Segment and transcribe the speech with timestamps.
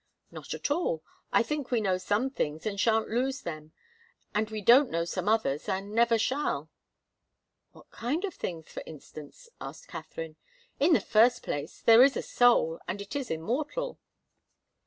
[0.31, 1.03] "Not at all.
[1.31, 3.71] I think we know some things and shan't lose them,
[4.33, 6.71] and we don't know some others and never shall."
[7.73, 10.37] "What kind of things, for instance?" asked Katharine.
[10.79, 13.99] "In the first place, there is a soul, and it is immortal."